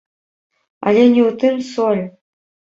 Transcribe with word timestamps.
Але 0.87 1.03
не 1.13 1.21
ў 1.29 1.37
тым 1.45 1.55
соль. 1.73 2.05